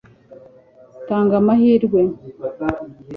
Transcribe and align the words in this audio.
tanga 1.07 1.33
amahirwe 1.41 2.01